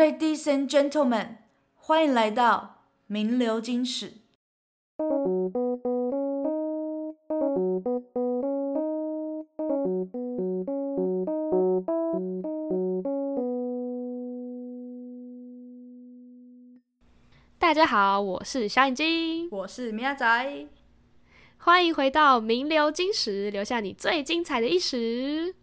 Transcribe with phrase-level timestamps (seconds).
[0.00, 1.36] Ladies and gentlemen，
[1.74, 4.14] 欢迎来到名流金史。
[17.58, 20.66] 大家好，我是小眼睛，我是米亚仔，
[21.58, 25.56] 欢迎回到名流金史，留下你最精彩的一时。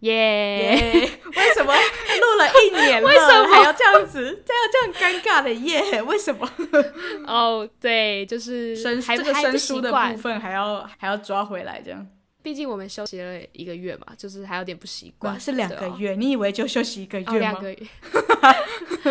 [0.00, 1.38] 耶、yeah！
[1.38, 4.42] 为什么录了一年了， 为什么还要这样子？
[4.46, 6.50] 这样这样尴尬的耶？Yeah, 为什么？
[7.28, 12.06] 哦、oh,，对，就是生这个生疏的部分还要还要抓回来，这样。
[12.42, 15.38] 毕竟我们休息了一个月嘛，就是还有点不习惯。
[15.38, 16.16] 是两个月、哦？
[16.16, 17.38] 你以为就休息一个月吗？
[17.38, 17.78] 两、oh, 个月。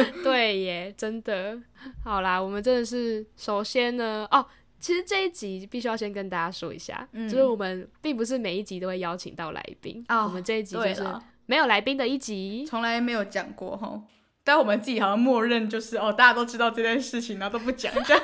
[0.24, 1.56] 对耶，真的。
[2.04, 4.44] 好啦，我们真的是首先呢，哦。
[4.80, 11.04] 其实这一集必须要先跟大家说一下，嗯，就是我们并不是每一集都会邀请到来宾，哦，我们这一集就是
[11.46, 14.02] 没有来宾的一集，从来没有讲过哈。
[14.44, 18.24] 但我们自己好像默认就是哦，大家都知道这件事情，然后都不讲，这样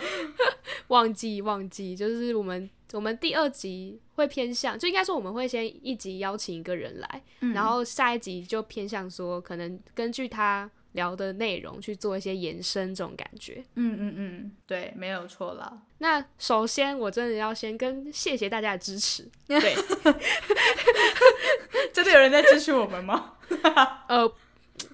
[0.88, 10.70] 忘记忘记，就是我们我们第二集会偏向，就应该说我们会先一集邀请一个人来，嗯，然后下一集就偏向说可能根据他。
[10.96, 15.80] 聊的内容去做一些延伸，这种感觉，嗯嗯嗯，对，没有错了。
[15.98, 19.28] 那首先，我真的要先跟谢谢大家的支持。
[19.46, 19.76] 对，
[21.94, 23.34] 真的有人在支持我们吗？
[24.08, 24.28] 呃，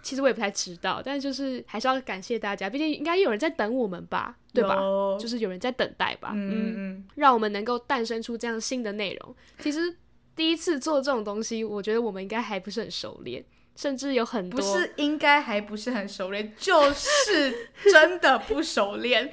[0.02, 4.76] 其实我也不太知道，但就是还是要感谢大家，毕竟应该有人在等我们吧，对吧？
[5.18, 9.34] 就是有人在等待吧，嗯嗯，嗯，让我们能够诞生出这样新的内容。
[9.60, 9.96] 其实
[10.34, 13.44] 第一次做这种东西，我觉得我们应该还不是很熟练。
[13.74, 19.32] 甚至有很多不是应该还不是很熟练，就是真的不熟练，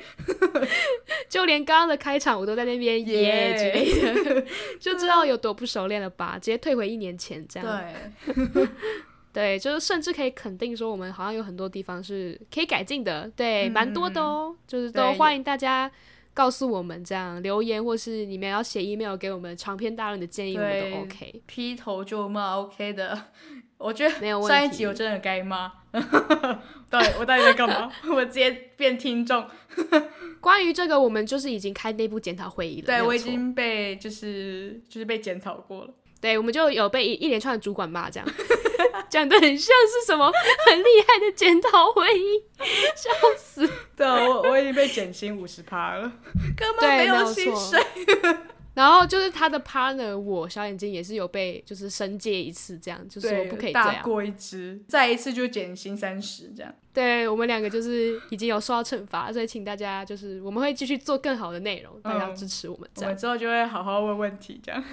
[1.27, 4.45] 就连刚刚的开场我都在那边 耶之类的，
[4.79, 6.35] 就知道有多不熟练了吧？
[6.35, 7.83] 直接退回一年前这样。
[8.25, 8.67] 对，
[9.31, 14.55] 对，就是甚至可以肯定说，我们好像有很多地方是可以改进的，对，蛮、嗯、多的哦。
[14.65, 15.91] 就是都欢迎大家
[16.33, 23.25] 告诉我们这样留言，或是你们要写 email 给我们长篇大论的建议，我们都 OK，劈头就骂 OK 的。
[23.79, 25.71] 我觉得上一集我真的该骂，
[26.89, 27.89] 到底我到底在干嘛？
[28.11, 29.43] 我直接变听众。
[30.41, 32.87] 关于这个，我们就是已经开内部检讨会议了。
[32.87, 35.93] 对，我已经被就是就是被检讨过了。
[36.21, 38.29] 对，我们就有被一一连串的主管骂，这样
[39.09, 40.29] 讲的很像是什么
[40.67, 42.43] 很厉害的检讨会议，
[42.95, 43.65] 笑死。
[43.95, 46.11] 对，我我已经被减薪五十趴了，
[46.57, 47.81] 根本没有薪水。
[48.75, 56.73] 然后就是他的 partner，我小眼睛也是有被就是申诫一次，这样就是我不可以这样，大过一只，再一次就减薪三十这样。
[56.93, 63.09] 对，我们两个就是已经有受到惩罚，所以请大家就是我们会继续做更好的内容，大家支持我们这样。
[63.09, 64.83] 我们之后就会好好问问题，这样。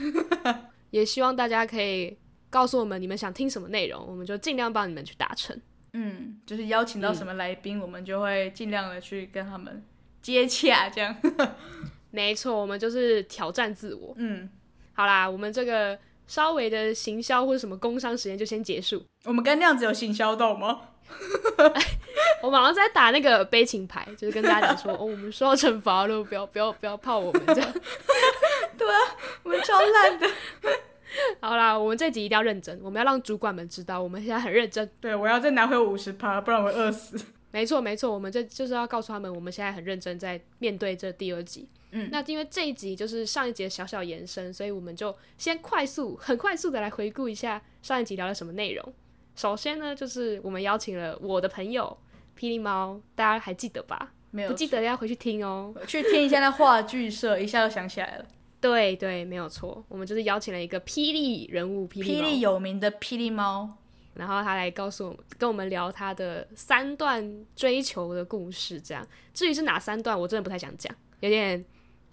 [0.90, 2.16] 也希望大家可以
[2.48, 5.56] 告诉我们你们想听什么内容，我们就尽量帮你们去达成。
[5.92, 9.82] 嗯，就是邀请到什么来宾，嗯，我们就会尽量的去跟他们
[10.22, 11.16] 接洽，这样。
[12.16, 14.14] 没错，我们就是挑战自我。
[14.16, 14.48] 嗯，
[14.94, 19.04] 好啦，我们这个稍微的行销或者什么工商时间就先结束。
[19.24, 20.80] 我们跟量子有行销到吗？
[22.42, 27.72] 我马上在打那个悲情牌，就是跟大家讲说，哦，我们受到惩罚了，不要不要不要泡我们这样。
[28.78, 28.98] 对啊，
[29.42, 30.26] 我们超烂的。
[31.40, 34.90] 好啦，我们这集一定要认真，我们要让主管们知道我们现在很认真。
[35.00, 37.16] 对，我要再拿回五十趴，不然我会饿死。
[37.52, 41.68] 没错没错，我们这就是要告诉他们，我们现在很认真在面对这第二集。
[41.96, 48.92] 嗯，那因为这一集就是上一集的小小延伸，所以我们就先快速、很快速的来回顾一下上一集聊了什么内容。
[49.34, 51.96] 首先呢，就是我们邀请了我的朋友
[52.38, 54.12] 霹雳猫，大家还记得吧？
[54.30, 58.26] 没有，不记得要回去听哦，去听一下那话剧社，一下就想起来了。
[58.60, 63.76] 对对，没有错，我们就是邀请了一个霹雳人物，霹雳有名的霹雳猫。
[64.14, 69.06] 然后他来告诉我们，跟我们聊他的三段追求的故事，这样。
[69.34, 70.90] 至于是哪三段，我真的不太想讲，
[71.20, 71.62] 有点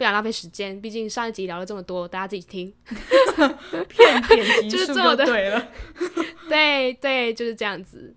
[0.04, 0.82] 不想浪费时间。
[0.82, 2.74] 毕竟上一集聊了这么多，大家自己听。
[3.88, 5.66] 片点集数就对了。
[6.50, 8.14] 对对，就是这样子。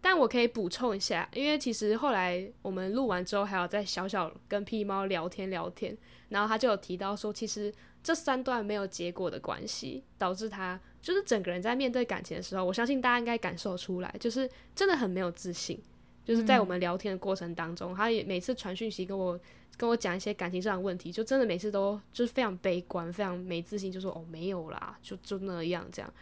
[0.00, 5.96] 但我可以补充一下，因为其实后来我们录完之后，还有在小小跟屁猫聊天聊天，
[6.30, 10.80] 然后他就有提到说，其实这三段没有结果的关系，导致他。
[11.00, 15.80] 就是整个人在面对感情的时候，我相信大家应该感受出来，就是真的很没有自信。
[16.24, 19.38] 就是在我们聊天的过程当中，嗯、他也每次传讯息跟我
[19.76, 26.12] 跟我讲一些感情上的问题，就真的每次都就是非常悲观，非常没自信，就说哦没有啦，就就那样这样，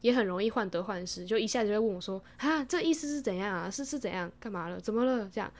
[0.00, 3.70] 也很容易患得患失，就一下子就会问我说啊，这意思是怎样啊？
[3.70, 4.30] 是是怎样？
[4.40, 4.80] 干嘛了？
[4.80, 5.28] 怎么了？
[5.32, 5.52] 这样。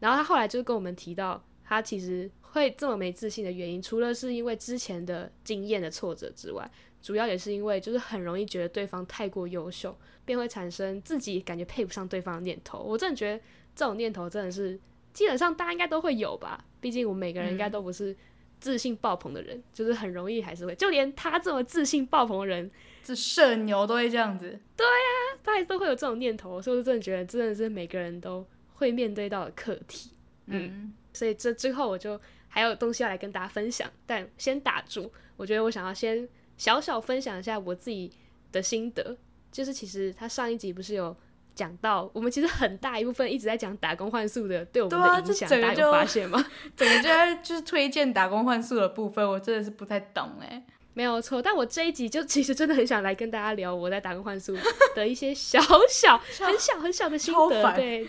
[0.00, 6.70] 然后他后来就跟我们提到，他其实会这么没自信的原因，除了是因为之前的经验的挫折之外。
[7.02, 9.94] 主要也是因为就是很容易觉得对方太过优秀，
[10.24, 12.78] 便会产生自己感觉配不上对方的念头。
[12.78, 13.42] 我真的觉得
[13.74, 14.78] 这种念头真的是
[15.12, 18.16] 基本上大家应该都会有吧，毕竟我们每个人应该都不是
[18.60, 22.70] 自信爆棚的人，嗯、就是很容易还是会，就连他这么自信爆棚的人，
[23.02, 24.46] 这社牛都会这样子。
[24.76, 30.12] 对呀、啊，他还是会有这种念头，所以我真的觉得真的是每个人都会面对到的课题。
[30.46, 35.12] 嗯，嗯所以这之后我就还有东西要来跟大家分享，但先打住。
[35.36, 36.28] 我觉得我想要先。
[36.62, 38.08] 小小分享一下我自己
[38.52, 39.16] 的心得，
[39.50, 41.16] 就是其实他上一集不是有
[41.56, 46.38] 讲到，我们其实很大一部分一直在讲打工换宿的对我们的影响，大家有发现吗？
[46.76, 50.64] 整个就在就是推荐打工换宿的部分，我真的是不太懂哎。
[50.94, 54.56] 没有错，但我这一集就其实真的很想来跟大家聊我在打工换宿
[54.94, 55.60] 的一些小
[55.90, 57.74] 小 很小很小的心得。
[57.74, 58.06] 对，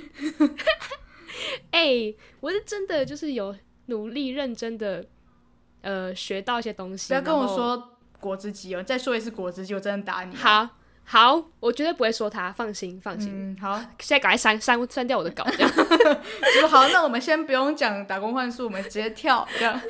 [1.72, 3.56] 哎、欸，我是真的就是有
[3.88, 5.04] 努力认真的
[5.82, 7.08] 呃学到一些东西。
[7.08, 7.90] 不要跟我说。
[8.24, 10.34] 果汁机哦，再说一次果汁机，我真的打你。
[10.34, 10.70] 好，
[11.04, 13.30] 好，我绝对不会说他，放心，放心。
[13.34, 15.70] 嗯，好，现在赶快删删删掉我的稿，这样。
[16.62, 19.82] 就 好，那我们先不用讲打工换宿，我们直接跳，这样。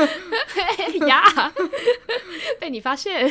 [1.06, 1.22] 呀，
[2.58, 3.30] 被你发现。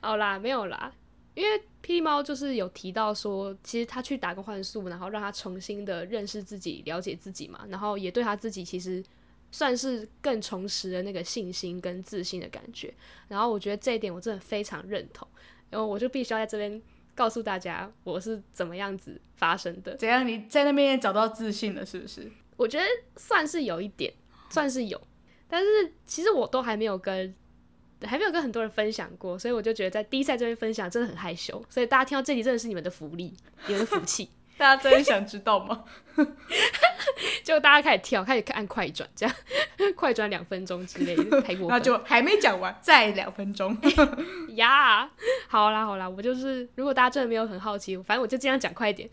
[0.00, 0.90] 好啦，没有啦，
[1.34, 9.04] 因为霹雳猫就是有提到说，其实他去打工换宿，然后让他重新的认识自己，了解自己嘛，然后也对他自己其实。
[9.54, 12.92] 算是更重拾了那个信心跟自信的感觉，
[13.28, 15.28] 然后我觉得这一点我真的非常认同，
[15.70, 16.82] 然后我就必须要在这边
[17.14, 19.94] 告诉大家我是怎么样子发生的。
[19.96, 20.26] 怎样？
[20.26, 22.28] 你在那边也找到自信了，是不是？
[22.56, 22.84] 我觉得
[23.16, 24.12] 算是有一点，
[24.50, 25.00] 算是有，
[25.46, 27.32] 但是其实我都还没有跟
[28.02, 33.32] 还没有跟很多人分享过，所以我就觉得在第一赛这边分享真的很害羞，所以大家听到这里真的是你们的福利，
[33.68, 34.30] 你们的福气。
[34.58, 35.84] 大家真的想知道吗？
[37.44, 39.34] 就大家开始跳，开始按快转，这样
[39.96, 41.68] 快转两分钟之类的， 太过分。
[41.68, 43.76] 那就还没讲完，再两分钟。
[44.56, 45.08] 呀，yeah,
[45.48, 49.08] 好啦好啦，我就是，如果大家真的没有很好奇，反正我就尽量讲快一点。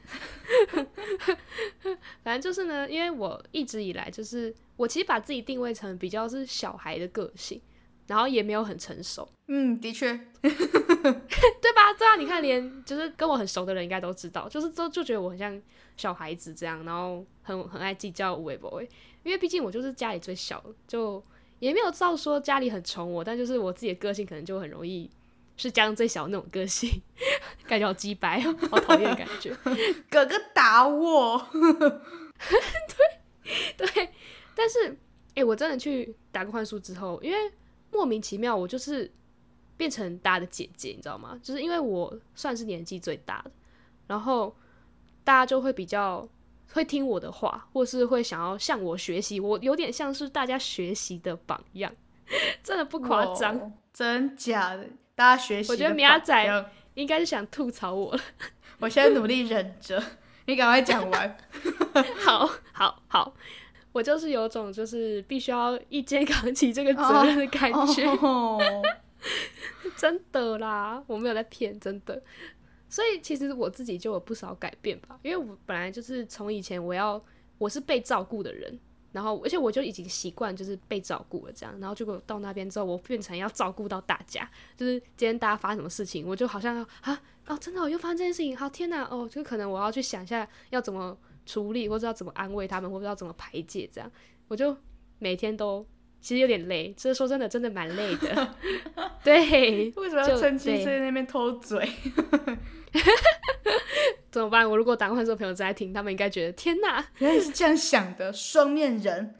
[2.23, 7.61] 反正就是呢，因为我一直以来就是，我其实把自己定位成比较是小孩的个性。
[8.11, 10.11] 然后也没有很成熟，嗯，的确，
[10.41, 11.93] 对吧？
[11.97, 15.57] 对啊，你看，连就是跟我很熟的人应该都知道，就是都就觉得我很像
[15.95, 18.83] 小孩子这样，然后很很爱计较，无微不微。
[19.23, 21.23] 因为毕竟我就是家里最小，就
[21.59, 25.09] 也没有照说家里很宠我，但就是我自己的个性可能就很容易
[25.55, 26.89] 是家中最小的那种个性，
[27.65, 29.55] 感觉好鸡掰，好讨厌的感觉。
[30.11, 31.47] 哥哥打我，
[33.77, 34.09] 对对，
[34.53, 34.89] 但是
[35.29, 37.37] 哎、欸，我真的去打工换宿之后，因为。
[37.91, 39.11] 莫名其妙，我就是
[39.77, 41.39] 变成大家的姐姐，你知道吗？
[41.43, 43.51] 就是因为我算是年纪最大的，
[44.07, 44.55] 然后
[45.23, 46.27] 大家就会比较
[46.71, 49.39] 会听我的话，或是会想要向我学习。
[49.39, 51.93] 我有点像是大家学习的榜样，
[52.63, 53.57] 真的不夸张。
[53.57, 54.87] 哦，真假的？
[55.15, 55.71] 大家学习。
[55.71, 58.21] 我觉得米亚仔应该是想吐槽我了。
[58.79, 60.01] 我现在努力忍着，
[60.45, 61.37] 你赶快讲完。
[62.17, 63.33] 好 好好。
[63.91, 68.85] 我就是有种就是必须要一肩扛起这个责任的感觉，oh, oh.
[69.97, 72.21] 真的啦，我没有在骗，真的。
[72.87, 77.21] 所以其实我自己就有不少改变吧，因为我本来就是从以前我要
[77.57, 78.79] 我是被照顾的人，
[79.11, 91.17] 然后而且我就已经习惯就是被照顾了这样，然后结果到那边之后，我变成要照顾到大家，就是今天大家发生什么事情，我就好像啊哦，真的、哦、又发生这件事情，好天哪哦，就可能我要去想一下要怎么。
[91.51, 94.09] 处理，或者要怎么安慰他们，或者要怎么排解，这样
[94.47, 94.75] 我就
[95.19, 95.85] 每天都
[96.21, 96.93] 其实有点累。
[96.95, 98.55] 这说真的，真的蛮累的。
[99.21, 101.89] 对， 为什么要趁机在那边偷嘴？
[104.31, 104.69] 怎么办？
[104.69, 109.35] 我如果打工换宿的朋友在听，他们应该觉得天哪，原来是这样想的，双面人。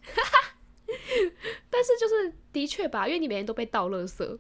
[1.70, 4.38] 但是就是的确吧，因为你每天都被倒垃圾，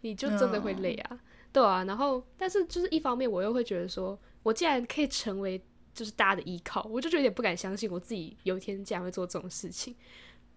[0.00, 1.08] 你就真的会累啊。
[1.12, 1.20] 嗯、
[1.52, 5.62] 对啊，然后但是就是一方面，我又会觉得说，我既然可以成为。
[5.94, 9.94] 就是大家的依靠，我就觉得有点不敢相信我自己有一天竟然会做这种事情，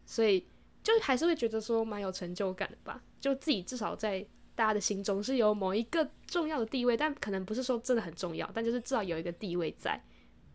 [0.06, 0.48] 所以
[0.82, 3.02] 就还是会觉得说蛮有成就感的吧。
[3.20, 10.02] 就自己至少在大家的心中是有某一个重要的地位，但可能不是说真的很重要，但就是至少有一个地位在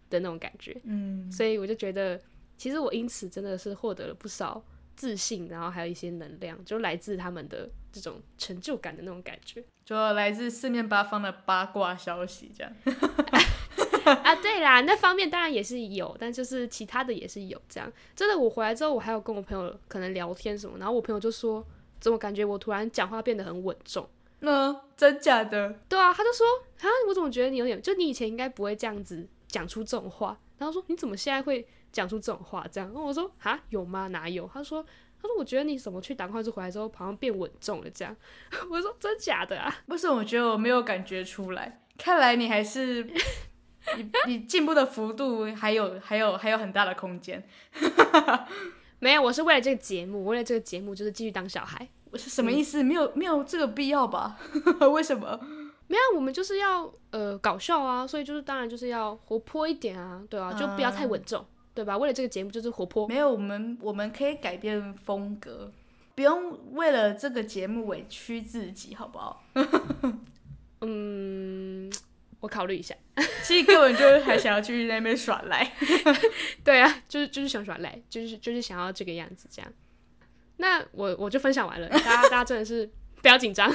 [0.09, 0.75] 的那种感觉。
[0.85, 2.19] 嗯，所以我就觉得，
[2.57, 4.65] 其实我因此真的是获得了不少
[4.97, 12.73] 自信，然后还有一些能量，就来自他们的这种成就感的那种感觉，就来自四面八方的八卦消息这样。
[14.25, 17.61] 啊，对啦，那方面当然也是有，但就是其他的也是有。
[17.69, 21.65] 这样真的，我回来之后，我还有跟我朋友可能聊天什么，然后我朋友就说，
[22.01, 24.09] 怎么感觉我突然讲话变得很稳重？
[24.41, 25.75] 嗯，真假的？
[25.89, 26.47] 对啊，他就说
[26.81, 30.39] 啊，我怎么觉得你有点，就你以前应该不会这样子讲出这种话。
[30.59, 32.67] 然后说你怎么现在会讲出这种话？
[32.71, 34.09] 这样，然后我说啊，有吗？
[34.09, 34.49] 哪有？
[34.53, 34.83] 他说
[35.21, 38.17] 他说我觉得你怎么去打工换宿回来之后好像变稳重了这样。
[38.71, 39.75] 我说真假的啊？
[39.87, 41.83] 为什么我觉得我没有感觉出来？
[41.99, 43.07] 看来你还是
[43.97, 47.43] 你你进步的幅度还有还有还有很大的空间。
[49.01, 51.89] 没有，我是为了这个节目，为了这个节目就是继续当小孩。
[52.11, 52.83] 我是什么意思？
[52.83, 54.39] 嗯、没有没有这个必要吧？
[54.93, 55.41] 为什么？
[55.87, 61.97] 没有，我们就是要呃搞笑啊，所以就是当然就是要活泼一点啊，对啊，就不要太稳重，嗯、对吧？
[61.97, 63.09] 为了这个节目就是活泼。
[63.09, 65.73] 没有，我们我们可以改变风格，
[66.15, 69.43] 不用为了这个节目委屈自己，好不好？
[70.83, 71.50] 嗯，
[72.41, 72.95] 我考虑一下。
[73.45, 75.73] 其实根本就是还想要去那边耍赖。
[76.65, 79.73] 对啊，就是就是想耍赖，就是就是想要这个样子这样。
[80.57, 82.89] 那我我就分享完了，大家大家真的是
[83.23, 83.75] 不要紧张，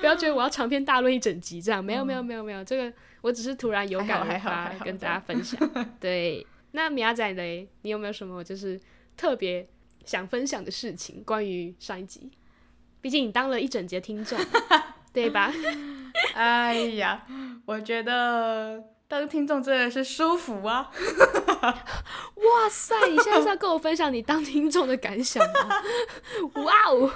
[0.00, 5.58] 不要觉得我要长篇大论一整集这样，没有没有没有没有，这个我只是突然有感而发跟大家分享。
[5.98, 8.80] 对，那米亚仔嘞，你有没有什么就是
[9.16, 9.68] 特别
[10.04, 11.22] 想分享的事情？
[11.24, 12.30] 关于上一集，
[13.00, 14.38] 毕竟你当了一整节听众，
[15.12, 15.52] 对吧？
[16.34, 17.24] 哎呀，
[17.66, 18.82] 我觉得。
[19.10, 20.88] 当听众真的是舒服啊！
[21.60, 25.76] 哇塞，你现在是要跟我分享你当听众的感想吗？
[26.62, 27.10] 哇哦，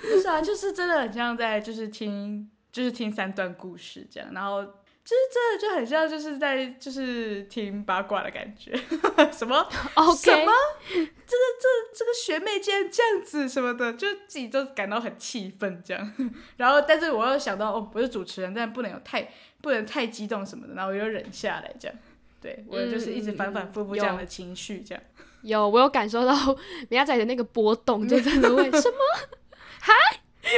[0.00, 4.64] 不是啊，就是真的很像在就是听就是听三段故事这样，然后
[5.10, 8.70] 就是真的就很像就是在就是听八卦的感觉，
[9.32, 9.56] 什么
[9.94, 10.24] Okay.
[10.24, 10.52] 什么
[10.94, 16.14] 这个这这个学妹竟然这样子什么的，就自己都感到很气愤这样，
[16.58, 19.28] 然后但是我又想到哦，我是主持人，但不能有太。
[19.62, 21.94] 不能太激动什么的，然后我就忍下来，这样，
[22.40, 25.58] 对我就是一直反反复复这样的情绪，这样、嗯有。
[25.58, 26.34] 有，我有感受到
[26.88, 28.96] 米亚仔的那个波动，就真的会什么？
[29.78, 29.92] 嗨，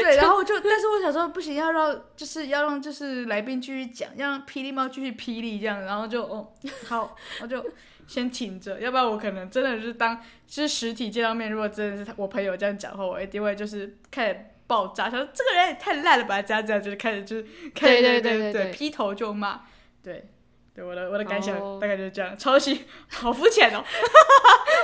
[0.01, 6.53] 对，然后我就，但是我想说不行，要让就是要让就是来宾继续讲，要让霹雳猫继续霹雳这样，然后就哦
[6.87, 7.65] 好，我就
[8.07, 14.47] 先挺着，要不然我可能真的是当就是实体见到面，如果真的是我朋友这样讲话，我一定会就是开始。
[14.65, 15.11] 爆炸！
[15.11, 17.43] 想说这个人也太烂了吧，这样这样就是开始就是
[17.75, 19.61] 开始对对对对劈头就骂，
[20.03, 20.31] 对
[20.75, 22.39] 对我的我的感想大概就是这样，oh.
[22.39, 23.85] 抄袭好肤浅哦，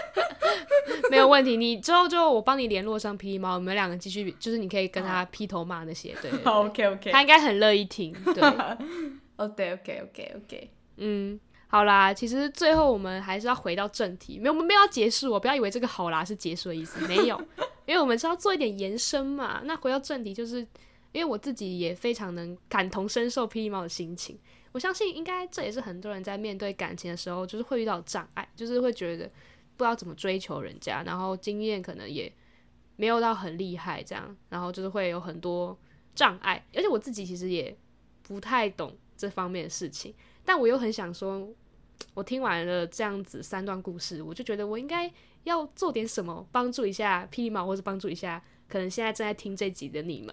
[1.11, 8.43] 没有问题，你之后就我帮你联络上霹雳猫，我们两个继续，就是你可以跟他劈头骂那些，对， 好 OK OK，他应该很乐意听，对，
[9.37, 11.41] OK OK OK OK，嗯。
[11.71, 17.39] 好啦，其实最后我们还是要回到正题，没有，我们没有要结束，我不要以为这个好啦是结束的意思，没有，
[17.85, 19.61] 因为我们是要做一点延伸嘛。
[19.65, 20.61] 那回到正题，就是
[21.13, 24.39] 因为我自己也非常能感同身受霹雳猫的心情，
[24.79, 29.27] 我相信应该这也是很多人在面对感情的时候，就是会遇到障碍，就是会觉得
[29.77, 32.33] 不知道怎么追求人家，然后经验可能也
[32.95, 35.77] 没有到很厉害这样，然后就是会有很多
[36.15, 37.77] 障碍，而且我自己其实也
[38.23, 40.15] 不太懂这方面的事情。
[40.45, 41.49] 但我又很想说，
[42.15, 50.33] 我听完了这样子三段故事，我就觉得我应该要做点什么，帮助一下霹雳猫，或是帮助一下可能现在正在听这集的你们。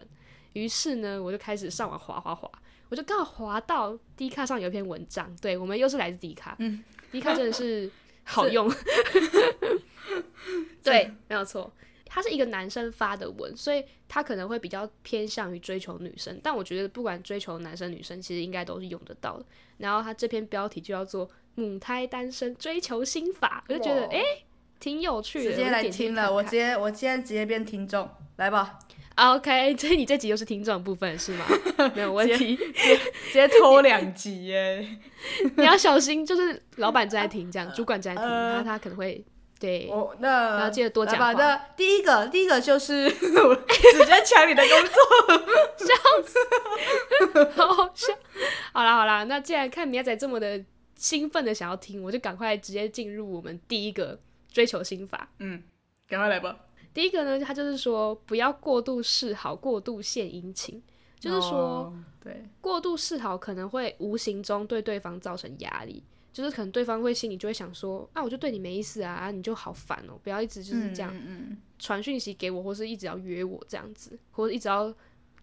[0.53, 2.47] 于是呢，我就开始上网滑滑滑，
[2.89, 7.89] 我就刚好滑到 D 卡上有一篇文章，对，我们又是来自 D 卡，嗯，D 卡真的是
[8.23, 8.71] 好用，
[10.83, 11.71] 对，没有错。
[12.07, 16.39] 他是一个男生发的文，所以他可能会比较偏向于追求女生。
[16.41, 19.45] 但我觉得不管追求男生女生，其实应该都是用得到的。
[19.79, 24.23] 然后他这篇标题就叫做“母胎单身追求心法”，我就觉得哎，
[24.79, 25.51] 挺有趣的。
[25.51, 28.79] 直接来听了，我直接我现在直接变听众，来吧。
[29.15, 31.45] OK， 所以你这集又是听众部分是吗？
[31.95, 34.87] 没有问题，直接直接拖两集耶。
[35.57, 39.23] 你要小心，就是老板正在听，这样主管正在听，他他可能会。
[39.57, 41.31] 对，我那要记得多讲话。
[41.31, 45.95] 那第一个，第一个就是直接抢你的工作，笑
[46.25, 48.13] 死，好好笑。
[48.73, 50.61] 好啦好啦，那既然看米亚仔这么的
[50.97, 54.19] 兴奋的想要听，我就赶快直接进入我们第一个
[54.51, 55.29] 追求心法。
[55.39, 55.63] 嗯，
[56.09, 56.57] 赶快来吧。
[56.95, 60.81] 第一个呢，他就是说不要过度示好，过度献殷勤，
[61.19, 66.01] 就是说，哦、对，过度示好可能会无形中对对方造成压力。
[66.31, 71.13] 就是可能对方会心里就会想说，啊，我就对你没意思啊，啊你就好烦哦，不要一直就是这样
[71.79, 74.93] 传讯息给我，或是一直要约我这样子，或者一直要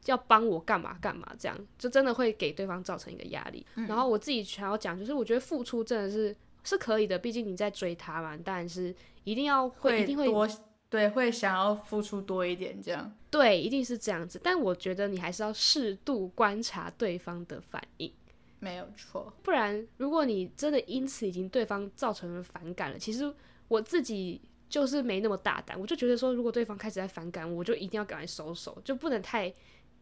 [0.05, 3.65] 要帮我干嘛干嘛这样，就真的会给对方造成一个压力。
[3.77, 8.95] 嗯、然后我自己想要讲，就是我觉得付出真的是是可以的，毕竟你在追他嘛，当然是
[9.25, 10.47] 一定要会，会一定会多
[10.93, 14.39] 对，会想要付出多一点这样，对，一定是这样子。
[14.45, 18.13] 但我觉得你还是要适度观察对方的反应。
[18.59, 23.33] 没有错，不然如果你真的因此已经对方造成了反感了，其实
[23.69, 29.51] 我自己就是没那么大胆，我就觉得说，如果对方开始在反感，我就一定要赶快收手，就不能太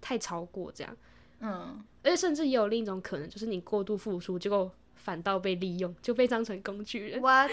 [0.00, 0.96] 太超过这样。
[1.38, 7.20] 嗯，而且甚至也有另一种可能，就是你过度付出，结果反倒被利用，就被当成工具人。
[7.20, 7.48] What？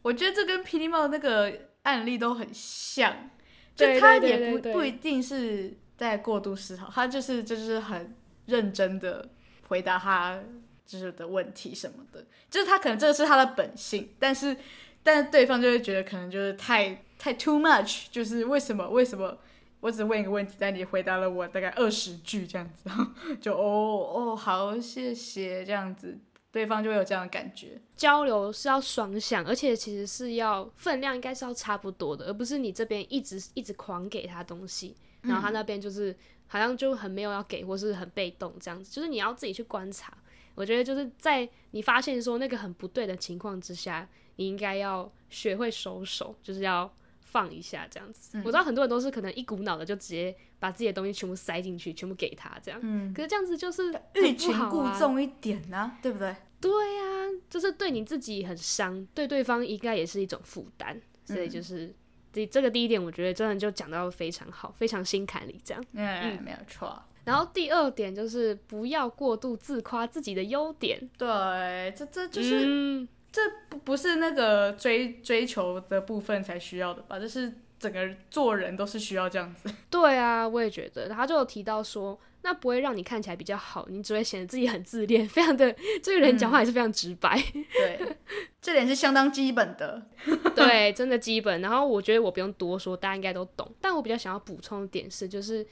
[0.00, 1.52] 我觉得这跟霹雳猫那个
[1.84, 3.30] 案例都很像，
[3.74, 8.14] 就他也不不一定是在过度思考，他就是就是很
[8.46, 9.26] 认真的
[9.68, 10.38] 回答他
[10.84, 14.54] 就是的问题什么的，就是他可能这个是他的本性，但是
[15.02, 19.38] 但是对方就会觉得可能就是太太 too much，就是为什么为什么
[19.80, 22.90] 我只问一个问题，但你回答了我大概二十句这样子，
[23.40, 23.60] 就哦
[24.14, 26.18] 哦好谢谢这样子。
[26.54, 40.16] 对方就会有这样的感觉，交流是要双向，而且其实是要分量应该是要差不多的，而不是你这边一直一直狂给他东西，然后他那边就是好像就很没有要给，或是很被动这样子，就是你要自己去观察。
[40.54, 46.88] 我觉得就是在你发现说那个很不对的情况之下，你应该要学会收手，就是要
[47.34, 48.38] 放一下这样子。
[48.38, 56.36] 嗯、我知道很多人都是可能一股脑的就直接把自己的东西全部塞进去，全部给他这样，嗯，可是这样子就是欲擒故纵一点啊，对不对？
[56.60, 61.92] 对呀、啊，就是对你自己很伤，对对方应该也是一种负担，所以就是
[62.32, 65.84] 这、嗯、这个第一点，我觉得真的就讲到非常好，非常心坎里这样。
[65.92, 67.02] 嗯，没有错。
[67.24, 70.98] 然后第二点就是不要过度自夸自己的优点。
[71.16, 77.18] 对，这这就是、嗯、这不不是那个追追求的部分才需要的吧？
[77.18, 79.68] 就是整个做人都是需要这样子。
[79.90, 81.08] 对啊，我也觉得。
[81.08, 82.16] 他就有提到说。
[82.46, 87.42] 那不会让你看起来比较好，你只会显得自己很自恋， 非常的这个人讲话也是非常直白。
[87.54, 88.16] 嗯、 对，
[88.60, 90.02] 这点是相当基本的。
[90.54, 91.62] 对，真的基本。
[91.62, 93.66] 然后我觉得我不用多说，大家应该都懂。
[93.80, 95.66] 但我比较想要补充一点是，就是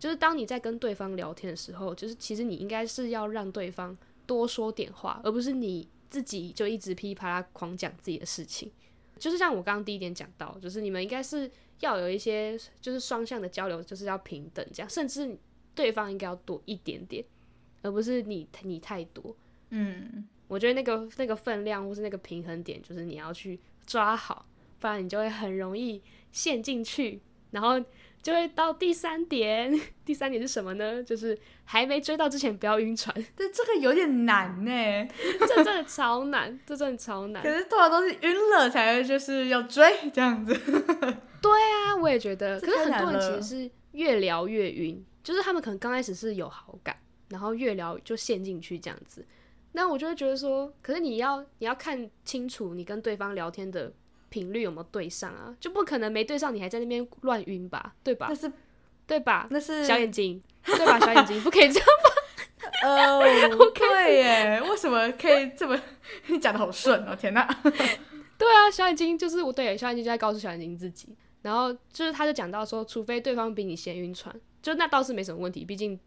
[0.00, 3.96] 就是当你在跟对方聊天的时候，就是其实你应该是要让对方
[4.26, 8.70] 多说点话，而不是你自己就一直噼里啪啦狂讲自己的事情。
[9.18, 15.38] 就是像我刚刚第一点讲到，就是你们应该是要有一些就是双向的交流，就是要平等这样，甚至。
[15.76, 17.22] 对方应该要多一点点，
[17.82, 19.36] 而不是你你太多。
[19.68, 24.46] 嗯，我觉得那个那个分量或是那个平衡点，就是你要去抓好，
[24.80, 26.00] 不然你就会很容易
[26.32, 27.20] 陷进去，
[27.50, 27.78] 然后
[28.26, 29.72] 就会到第三点。
[30.04, 31.00] 第三点是什么呢？
[31.04, 33.14] 就是还没追到之前不要晕船。
[33.36, 37.40] 但这个有点难呢，这真的超难，这真的超难。
[37.40, 40.52] 可是通常都是晕了才会就是要追这样子。
[41.40, 42.60] 对啊，我也觉得。
[42.60, 45.06] 可是很多人其实是越聊越晕。
[45.22, 46.96] 就是他们可能刚开始是有好感，
[47.28, 49.24] 然后越聊就陷进去这样子。
[49.70, 53.92] 那我就会觉得说，可是你要你要看清楚你跟对方聊天的
[54.36, 58.26] 频率有没有对上啊，就不可能没对上，你还在那边乱晕吧，对吧？
[58.28, 58.52] 那是
[59.06, 59.46] 对吧？
[59.50, 61.00] 那是小眼睛，对吧？
[61.00, 62.10] 小眼睛不可以这样吧？
[62.84, 65.80] 哦、 uh, 对耶，为什么可以这么？
[66.26, 67.48] 你讲的好顺哦，天哪！
[68.36, 74.34] 对啊，小眼睛就是我对小眼睛就在告诉小眼睛自己，然后就是他就讲到说，除非对方比你先晕船。
[74.60, 75.98] 就那倒是没什么问题，毕竟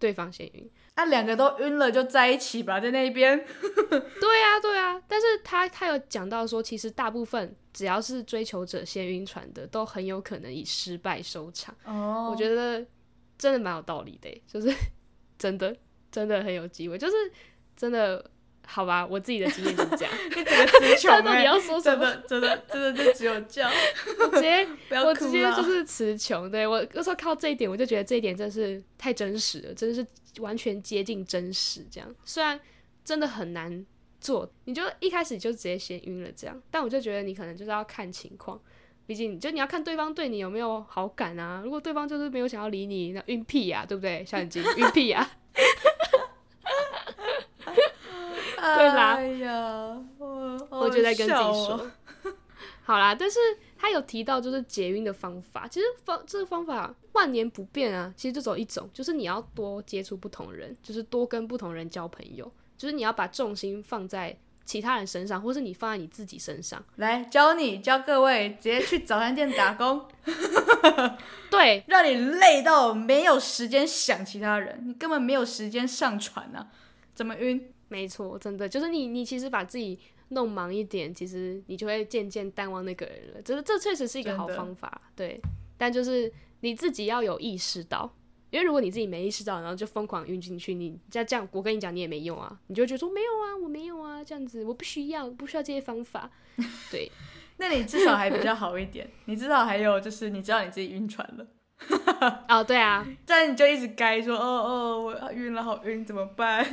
[0.00, 3.38] 对方先晕，那两个都晕了就在一起吧，在那边。
[3.88, 11.72] 对啊，对啊，但是他他有讲到说，其实大部分只要是追求者先晕船的，都很有可能以失败收场。
[11.84, 12.84] 哦，我觉得
[13.38, 14.74] 真的蛮有道理的，就是
[15.38, 15.76] 真的
[16.10, 17.14] 真的很有机会，就是
[17.76, 18.28] 真的。
[18.72, 20.14] 好吧，我自己的经验就是这样。
[20.30, 22.04] 你整个词穷到底要说什么？
[22.28, 23.68] 真的，真的，真的就只有这样。
[24.20, 24.68] 我直接，
[25.04, 26.48] 我直接 就是词穷。
[26.48, 30.06] 对，我有时候靠这一点，我就觉得这一点真是太真实了，真的是
[30.40, 31.84] 完全接近真实。
[31.90, 32.58] 这样，虽然
[33.04, 33.84] 真的很难
[34.20, 38.60] 做，你就一开始就直接先晕了这样，但我就觉得你可能就是要看情况，
[39.04, 41.60] 毕竟就你要看对方对你有没有好感啊。
[41.64, 44.24] 如果对方就是没有想要理你，那晕屁呀，对不对？
[44.24, 45.28] 小眼睛晕屁呀。
[48.76, 51.90] 对啦，哎呀，我我就在跟自己说，
[52.84, 53.14] 好啦。
[53.14, 53.38] 但是
[53.78, 58.12] 他有提到就是解晕的方法，其实方这个方法万年不变啊。
[58.16, 66.82] 其实就走一种，就是你要多接触不同人，就是多跟不同人交朋友，就是你要把重心放在其他人身上，或是你放在你自己身上。
[66.96, 70.06] 来教你教各位，直接去早餐店打工，
[71.50, 76.68] 对，让你累到没有时间想其他人，你根本没有时间上传啊，
[77.14, 77.72] 怎么晕？
[77.90, 79.98] 没错，真的就是你，你其实把自己
[80.28, 83.42] 弄忙一点，其实你就会渐渐淡忘那个人了。
[83.42, 85.38] 就是这确实是一个好方法，对。
[85.76, 88.14] 但就是你自己要有意识到，
[88.50, 92.60] 因为如果你自己没意识到，然后就疯狂晕进去，你再这样，我跟你讲，你也没用啊。
[92.68, 96.30] 你就觉得说没有啊，我没有啊，这样子我不需要，不需要这些方法。
[96.92, 97.10] 对，
[97.58, 101.46] 那你至少还比较好一点，你至少还有就是你知道你自己晕船了。
[102.48, 106.64] 哦，对啊，但你就一直该说哦哦，我晕了，好晕，怎么办？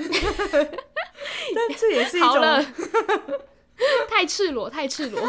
[1.56, 2.62] 但这也是一种好，
[4.10, 5.20] 太赤裸，太赤裸。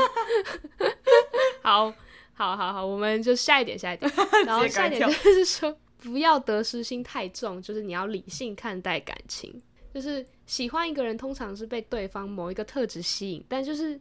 [1.63, 1.93] 好，
[2.35, 4.11] 好，好，好，我们就下一点，下一点。
[4.45, 9.63] 然后下一点就是说，不要得失心太重，就是你要理性看待感情。
[9.95, 13.99] 就是喜欢一个人，通常是被对方某一个特质吸引，但就是。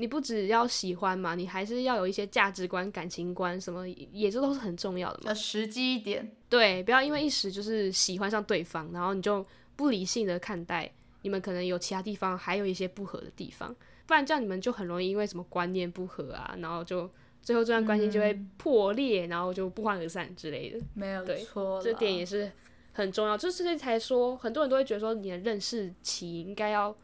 [0.00, 5.24] 你不只要喜欢嘛，你还是要有一些价值观、感情观什么，也这都是很重要的嘛。
[5.26, 9.44] 要实际一点，对，不要因为一时就是喜欢上对方，然后你就
[9.76, 17.10] 不理性的看待，你们可能有其他地方还有一些不合的地方，不然这样你们就很容易因为什么观念不合啊，然后就
[17.42, 20.78] 最后这段关系就会破裂，嗯、然后就不欢而散之类的。
[20.94, 22.50] 没有错，这点也是
[22.94, 23.36] 很重要。
[23.36, 26.96] 就是才说，很多人都会觉得说，你的认识期应该要。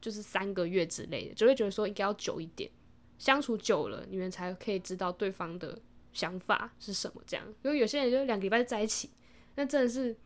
[0.00, 2.70] 就是三个月之类的，就会觉得说应该要久一点，
[3.18, 5.76] 相处久了，你们才可以知道对方的
[6.12, 7.22] 想法是什么。
[7.26, 9.10] 这样，因为有些人就两个礼拜就在一起，
[9.56, 10.16] 那真的是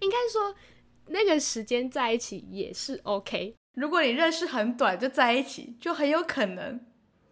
[0.00, 0.54] 应该说
[1.08, 3.54] 那个时间在一起也是 OK。
[3.74, 6.80] 如果你认识很短就在一起，就很有可能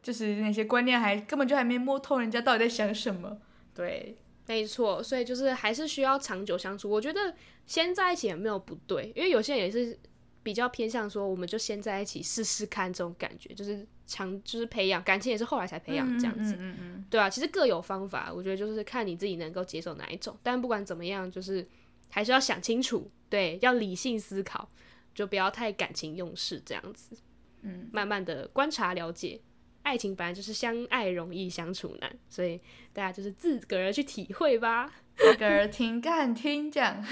[0.02, 3.38] 就是那些观念还根本就还没摸透，人家到底在想什么。
[3.74, 6.90] 对，没错，所以就是还是需要长久相处。
[6.90, 7.35] 我觉得
[7.66, 9.98] 先在一起也没有不对，因为有些人也是。
[10.44, 20.37] 比较偏向说，我们就先在一起试试看这种感觉，就是强，就是培养感情也是后来才培养这样子，嗯嗯嗯、对啊，其实各有方法，我觉得就是看你自己能够接受哪一种。
[20.42, 21.66] 但不管怎么样，就是
[22.11, 24.68] 还是要想清楚，对，要理性思考，
[25.14, 27.16] 就不要太感情用事这样子。
[27.62, 29.40] 嗯，慢慢的观察了解，
[29.83, 32.61] 爱情本来就是相爱容易相处难，所以
[32.92, 37.02] 大家就是自个儿去体会吧，自个儿听干听这样。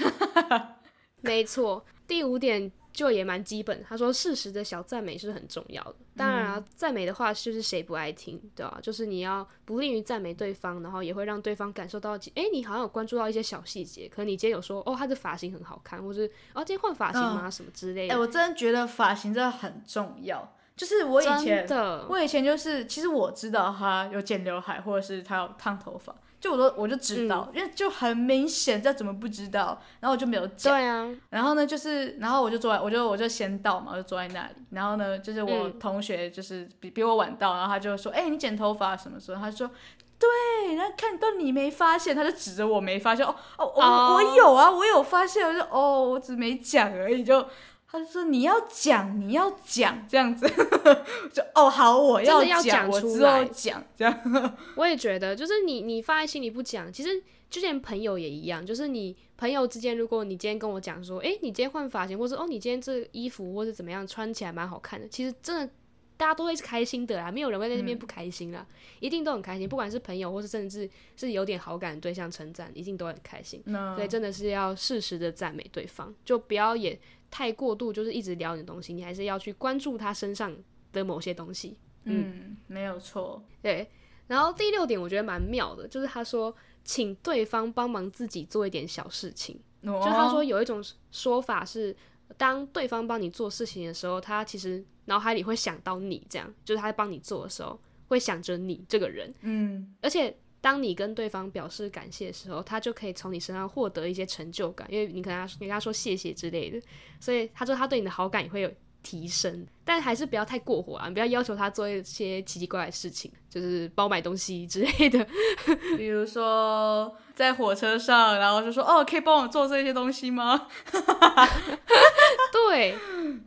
[1.21, 2.71] 没错，第五点。
[2.93, 5.95] 就也蛮基本，他说适时的小赞美是很重要的。
[6.15, 8.77] 当然啊，赞美的话就是谁不爱听，对吧？
[8.81, 14.07] 就是你要不吝于赞美对方，然后也会让对方感受到，哎，你好像有关注到一些小细节。
[14.07, 17.49] 可能你今天有说，哦，他的发型很好看，或是哦，今天换发型吗？
[17.49, 18.13] 什么之类的。
[18.13, 20.55] 哎，我真的觉得发型真的很重要。
[20.75, 21.67] 就是我以前，
[22.09, 26.13] 我以前就是，其实我知道他有剪刘海，或者是他有烫头发。
[26.43, 29.81] 就我都我就知道，嗯、因为就很明显，这怎么不知道？
[30.01, 30.73] 然后我就没有讲。
[30.73, 31.09] 对啊。
[31.29, 34.53] 然后呢，就是然后我就坐在，我就我就先到嘛，我就坐在那里。
[34.71, 39.71] 然后呢，就是我同学就是比、嗯、比我晚到，然后他就说：“哎、欸，你剪头发什么时候？”他说
[40.19, 43.25] ：“对。”然后看到你没发现，他就指着我没发现。
[43.25, 44.15] 哦哦，我、oh.
[44.17, 45.47] 我有啊，我有发现。
[45.47, 47.23] 我就哦，我只没讲而已。
[47.23, 47.47] 就。
[47.93, 50.47] 他就说：“你要讲，你要讲这样子。
[51.31, 54.19] ”就哦，好，我要讲，我之后讲这样。
[54.75, 65.71] 我也觉得，就是你你放在心里不讲，其实就连朋友也一样，就是你朋友之间，如果你今天跟我讲说：“诶、欸，你今天换发型，或者哦，你今天这衣服或者怎么样穿起来蛮好看的。”其实真的
[66.17, 69.69] 大家都会是开心的啦，没有人会在那边不开心啦，嗯、一定都很开心。
[69.69, 73.61] 不管是朋友，或是甚至是有点好感的对象称赞，一定都很开心。
[73.95, 76.99] 所以真的是要适时的赞美对方，就不要也。
[77.33, 80.55] 太过度就是一直聊你的东西，你还是要去关注他身上
[80.91, 81.75] 的某些东西。
[82.03, 83.43] 嗯，嗯，没有错。
[83.59, 83.89] 对，
[84.27, 89.59] 然后第六点我觉得蛮妙的，就是他说请对方帮忙自己做一点小事情。
[89.81, 91.95] 哦、就他说有一种说法是，
[92.37, 99.33] 当对方帮你做事情的时候，他其实脑海里会想到你，这样就是他在帮你做的时候会想着你这个人。
[99.41, 100.37] 嗯，而且。
[100.63, 106.81] 当你跟对方表示感谢的时候，他就可以从你身上获得一些成就感，因为你跟他你跟他说谢谢之类的，
[107.19, 108.71] 所以他说他对你的好感也会有
[109.03, 109.67] 提升。
[109.83, 115.27] 但还是不要太过火啊，你不要要求他做一些奇奇怪怪的事情，就是包买东西之类的。
[115.97, 120.69] 比如说在火车上，然后就说哦，可以帮我做这些东西吗？
[122.53, 122.95] 对，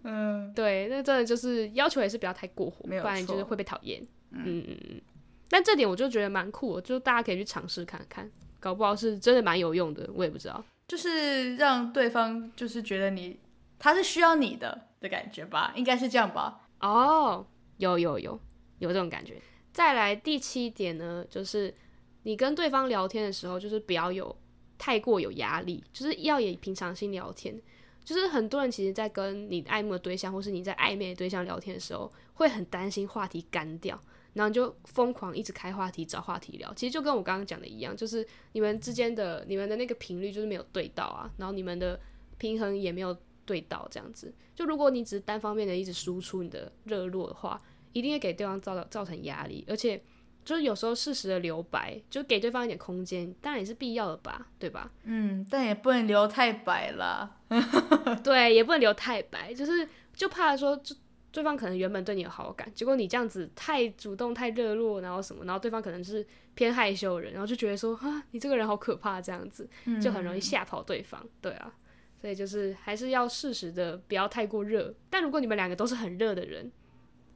[0.05, 4.03] 嗯，对，那真的就是要求也是不要太过火，不然就是会被讨厌。
[4.33, 5.01] 嗯嗯嗯。
[5.49, 10.65] 但这点我就觉得蛮酷的，就大家可以去尝试看看，搞不好是真的蛮有用的，我也不知道。
[10.89, 13.39] 就是让对方就是觉得你
[13.79, 16.61] 他是需要你的的感觉吧，应该是这样吧？
[16.81, 17.45] 哦，
[17.79, 18.39] 有有有
[18.79, 19.41] 有这种感觉。
[19.73, 21.75] 再来第七点呢，就是
[22.23, 24.35] 你跟对方聊天的时候，就是不要有
[24.79, 27.61] 太过有压力，就是要以平常心聊天。
[28.05, 34.01] 就是很多人其实，在跟你爱慕的对象或是你在暧昧的对象聊天的时候，会很担心话题干掉。
[34.37, 41.99] 然后你就疯狂一直开话题，找话题聊，其实就跟我刚刚讲的一样，就是你们之间的你们的那个频率就是没有对到啊，然后你们的
[42.37, 44.31] 平衡也没有对到，这样子。
[44.55, 47.59] 就如果你只是单方面的一直输出你的热络的话，
[47.95, 49.99] 一定会给对方造造成压力，而且
[50.45, 54.93] 就是有时候适时的留白，就给对方一点空间，当然也是必要的吧，对吧？
[55.05, 57.39] 嗯，但也不能留太白了，
[58.23, 60.95] 对，也不能留太白，就是就怕说就。
[61.37, 69.69] 对方可能原本对你有好感，结果你这样子太主动、太热络，然后什么，然后对方可能是偏害羞的人，然后就觉得说啊，你这个人好可怕，这样子
[70.01, 71.21] 就很容易吓跑对方。
[71.23, 71.75] 嗯、对啊，
[72.19, 74.95] 所以就是还是要适时的，不要太过热。
[75.11, 76.73] 但如果你们两个都是很热的人，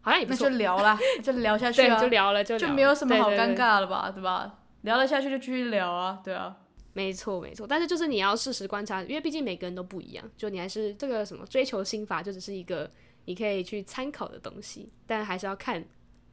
[0.00, 4.58] 好像也不错，那就聊啦， 就聊下去啊，就聊了，就聊了就没有什么好尴尬了吧，对，对，对，对吧？
[4.80, 6.56] 聊了下去就继续聊啊，对啊，
[6.94, 7.66] 没错没错。
[7.66, 12.90] 但是就是你要适时观察，因为毕竟每个人都不一样，就你还是这个什么追求心法，就只是一个。
[13.30, 15.84] 你可以去参考的东西，但还是要看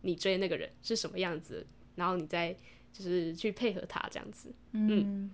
[0.01, 2.51] 你追那个人是什么样子，然后你再
[2.91, 4.51] 就是去配合他这样子。
[4.71, 5.31] 嗯，嗯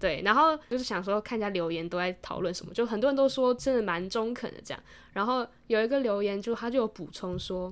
[0.00, 0.22] 对。
[0.24, 4.82] 然后就是想说看一下留言都在讨论什么，就很多人都说真的蛮中肯的这样。
[5.12, 7.70] 然后有一个留言就他就有补充说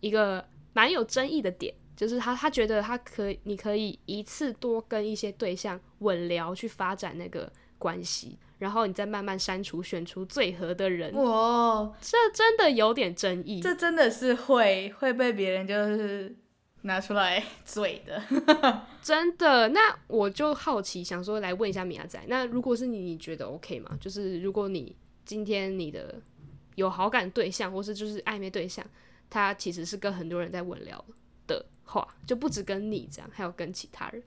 [0.00, 1.74] 一个蛮有争议的点。
[1.96, 11.12] 就是他，他觉得他可以，你可以一次多跟一些对象稳聊去发展那个关系，然后你再慢慢删除，选出最合的人。
[11.14, 13.60] 哇，这真的有点争议。
[13.60, 16.36] 这真的是会会被别人就是
[16.82, 18.22] 拿出来嘴的。
[19.02, 23.96] 真的，那我就好奇，想说来问一下米亚仔，那如果是你，你觉得 OK 吗？
[24.00, 24.94] 就是如果你
[25.24, 26.20] 今天你的
[26.74, 28.84] 有好感对象，或是就是暧昧对象，
[29.30, 31.04] 他其实是跟很多人在稳聊
[31.46, 31.64] 的。
[31.90, 34.22] 话就不止跟你这样，还有跟其他人，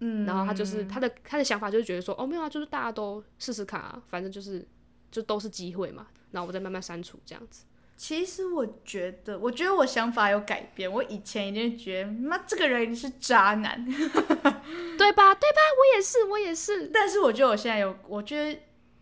[0.00, 4.66] 嗯，然后他就是他的他的想法就是觉得说，哦，没有啊，就是大家都试试看啊，反正就是
[5.10, 7.64] 就都是机会嘛，然后我再慢慢删除这样子。
[7.96, 15.34] 其实我觉得，我觉得我想法有改变，我以前一定觉得，妈这个人一定是渣男， 对吧？
[15.34, 15.60] 对吧？
[15.78, 16.86] 我也是，我也是。
[16.88, 18.58] 但是我觉得我现在有，我觉得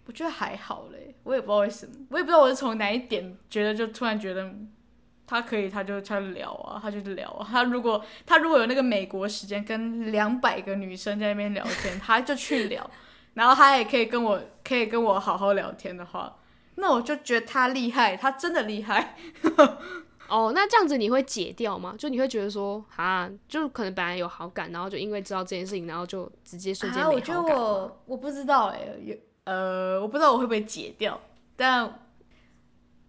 [0.06, 4.52] 我觉得还好嘞，我也不知道为什么，我也不知道我是从哪一点觉得就突然觉得。
[5.28, 7.46] 他可以，他就他聊啊，他就聊啊。
[7.48, 12.90] 他如果他如果有那个美国时间，跟两百个女生在那边聊天，他就去聊。
[13.34, 16.38] 然后他也可以跟我，可以跟我好好聊天的话，
[16.76, 19.16] 那我就觉得他厉害，他真的厉害。
[20.28, 21.94] 哦，那这样子你会解掉吗？
[21.96, 27.36] 就你会觉得说，啊，就可能本来有好感，然后就因为知道这件事情，然后就直接瞬间没好感。
[27.36, 29.14] 啊，我觉得我我不知道哎，有
[29.44, 31.20] 呃，我不知道我会不会解掉，
[31.54, 32.00] 但，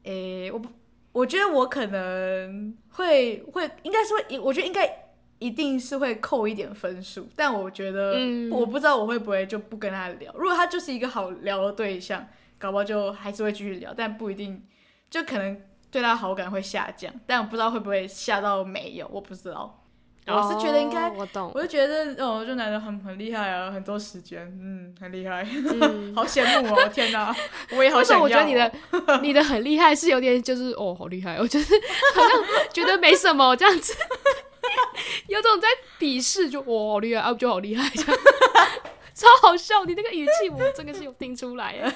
[0.04, 0.70] 诶，我不。
[1.12, 10.32] 我觉得我可能会会应该是会，我觉得应该一定是会扣一点分数，但我觉得、嗯、我不知道我会不会就不跟他聊。
[10.36, 14.63] 如果他就是一个好聊的对象，搞不好就还是会继续聊，但不一定，
[15.10, 19.79] 就可能对他好感会下降，但我不知道会不会下到没有，我不知道。
[20.32, 25.46] 我是觉得应该，我懂，我就觉得哦，这男的很很厉害啊，很多时间，嗯，很厉害，
[25.82, 27.36] 嗯、 好羡慕哦，天哪，
[27.76, 28.24] 我也好想要。
[28.24, 28.72] 我觉得你的
[29.22, 31.74] 你的很厉害是有点就是哦，好厉害，我就是
[32.15, 32.32] 好像
[32.72, 33.94] 觉得没什么这样子，
[35.28, 35.68] 有种在
[36.00, 38.22] 鄙视，就哦，好厉害啊，就好厉害这样，
[39.13, 41.94] 超好笑，你那个语气我真的是有听出来耶。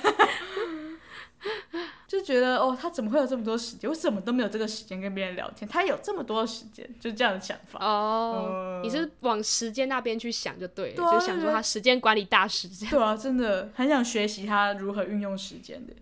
[2.13, 3.89] 就觉得哦，他怎么会有这么多时间？
[3.89, 5.67] 我怎么都没有这个时间跟别人聊天？
[5.67, 7.83] 他有这么多时间，就这样的想法。
[7.83, 12.91] 哦，嗯、你是往时间那边去想就对了，就想说他时间管理大师这样。
[12.91, 15.93] 对啊，真的很想学习他如何运用时间的。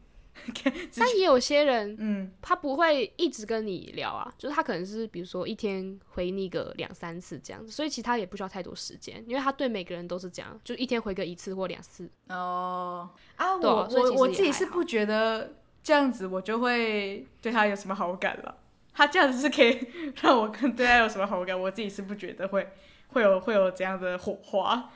[0.97, 12.09] 但也有些人，嗯，他不会一直跟你聊啊，就是他可能是比如说一天回你个两三次这样子，所以其他也不需要太多时间，因为他对每个人都是这样，就一天回个一次或两次。
[12.29, 18.57] 哦啊，我我我自己是不觉得这样子我就会对他有什么好感了。
[18.93, 19.87] 他这样子是可以
[20.21, 22.67] 让我跟对他有什么好感，我自己是不觉得会
[23.07, 24.91] 会有会有这样的火花。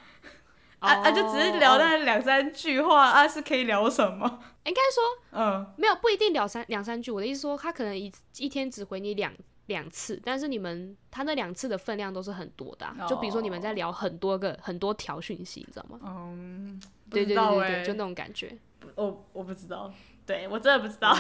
[0.80, 4.39] 啊啊，就只是聊那两三句话啊，是可以聊什么？
[4.65, 7.10] 应该说，嗯，没有不一定聊三两三句。
[7.10, 9.34] 我的意思说，他可能一一天只回你两
[9.67, 13.08] 两次，但是你们他那两次的分量都是很多的，啊。
[13.08, 16.00] 就比如说你们在聊很多个很多条讯息，你知道吗？
[16.04, 18.56] 嗯，对对对对，就那种感觉。
[18.95, 19.91] 我我不知道，
[20.26, 21.16] 对我真的不知道，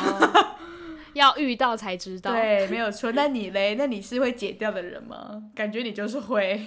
[1.13, 2.31] 要遇到才知道。
[2.31, 3.11] 对，没有错。
[3.11, 3.75] 那你嘞？
[3.75, 5.43] 那你是会解掉的人吗？
[5.55, 6.65] 感觉你就是会。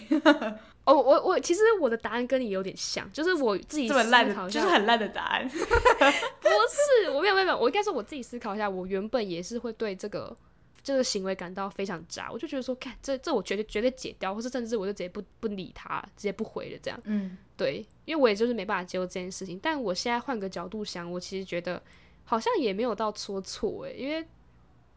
[0.84, 5.46] 哦，我我其实我的答案跟你有点像，就是我自己这么烂的，就是很烂的答案。
[5.50, 10.34] 不是，我没有没有没有，我应该说我自己思考一下，我原本也是会对这个
[10.82, 16.98] 这个行为感到非常渣，我就觉得说，看这这我绝对绝对解掉，或是甚至我就直接不不理他，直接不回了这样。
[17.04, 19.60] 嗯，对，因为我也就是没办法接受这件事情。
[19.62, 21.82] 但我现在换个角度想，我其实觉得
[22.28, 24.26] 好像也没有到说错诶，因为。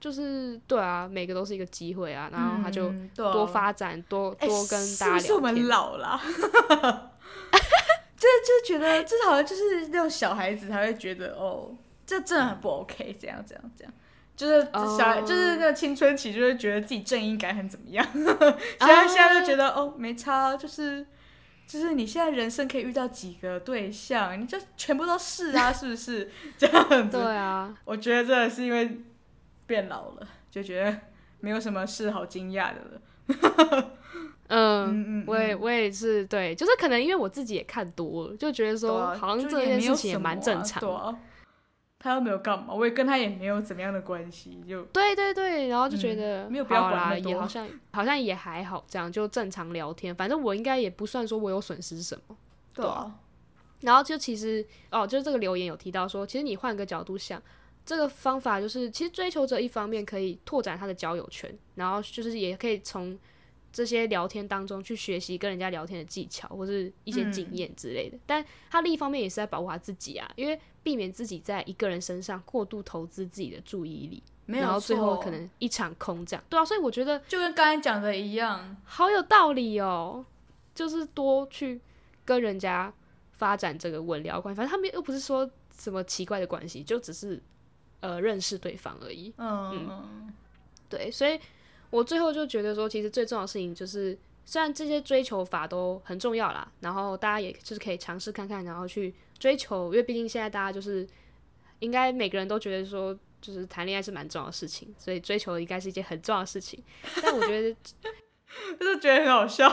[0.02, 5.14] 就是对啊，每个都是一个机会啊，然后他就多发展，嗯、多多跟大家聊天。
[5.14, 6.20] 欸、是不是我们老了？
[8.18, 13.94] 就就觉得，这好像就是那种小孩子才会觉得，哦，这真的很不 OK，这样这样这样，
[14.36, 14.64] 就是
[14.98, 18.04] 小孩，uh, 就是那个青春期，就会觉得自己正义感很怎么样。
[18.14, 21.06] 现在现在就觉得，哦，没差，就是
[21.72, 27.18] 就是你现在人生可以遇到几个对象，你就全部都是啊， 是不是这样子？
[27.18, 29.00] 对啊，我觉得真的是因为。
[29.68, 30.94] 变老了，就觉得
[31.40, 33.92] 没有什么事好惊讶的了。
[34.48, 41.18] 嗯，嗯，我也我也是对，就是可能因为我自己也看多了，就觉得说、啊、好像这件事情也蛮正常的、啊。
[42.02, 50.14] 他又没有干嘛，我也跟他也没有怎么样的关系，就对对对，然后就觉得、嗯、没有必要管啦，也好像好像也还好，这样就正常聊天。
[50.14, 52.36] 反正我应该也不算说我有损失什么。
[52.74, 53.16] 对啊。
[53.82, 57.42] 然后就其实哦，就是这个留言有提到说，其实你换个角度想。
[57.84, 63.18] 这个方法就是，其实追求者一方面可以拓展他的交友圈，然后就是也可以从
[63.74, 68.16] 这些聊天当中去学习跟人家聊天的技巧或是一些经验之类的。
[68.16, 76.44] 嗯、但他另一方面也是在保护他自己啊，因为避免自己在一个人身上过度投资自己的注意力，然后最后可能一场空这样。
[76.50, 80.26] 对啊，所以我觉得就跟刚才讲的一样，好有道理哦，
[80.74, 81.80] 就是多去
[82.26, 82.94] 跟人家
[83.32, 87.42] 发展这个稳聊关系，反正他们又不是说什么奇怪的关系，就只是
[88.00, 89.34] 呃认识对方而已。
[89.38, 90.34] 嗯，嗯
[90.90, 91.40] 对，所以。
[91.92, 101.06] 我最后就觉得说，其实最重要的事情就是，虽然这些追求法都很重要啦，然后大家也就是可以尝试看看，然后去追求，因为毕竟现在大家就是
[101.80, 106.82] 应该每个人都觉得说，就是谈恋爱是蛮重要的事情，所以追求应该是一件很重要的事情。
[107.24, 107.76] 但我觉得，
[108.80, 109.68] 就是觉得很好笑，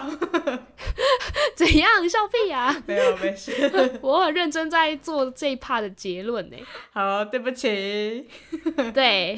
[1.55, 2.83] 怎样笑屁啊？
[2.87, 3.53] 没有，没事，
[4.01, 6.57] 我很认真在做这一 part 的结论呢。
[6.91, 8.27] 好，对不起，
[8.95, 9.37] 对。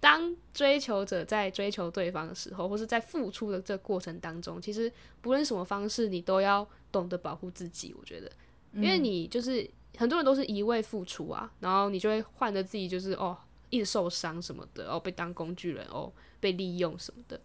[0.00, 7.92] 当追求者在追求对方的时候，或是在付出的这个过程当中，其实不论什么方式，你都要懂得保护自己。
[7.98, 8.30] 我觉得，
[8.74, 13.36] 因为你就是很多人都是一味付出啊，然后你就会换得自己就是哦，
[13.70, 17.40] 一直受伤什么的，哦，被当工具人，哦，被利用什么的。